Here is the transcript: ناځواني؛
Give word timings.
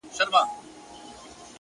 ناځواني؛ 0.03 0.55